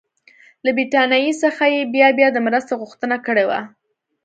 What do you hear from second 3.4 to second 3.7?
وه.